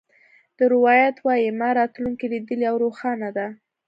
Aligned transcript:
دا 0.57 0.63
روایت 0.75 1.15
وایي 1.25 1.49
ما 1.59 1.69
راتلونکې 1.79 2.25
لیدلې 2.33 2.65
او 2.71 2.75
روښانه 2.83 3.29
ده 3.37 3.47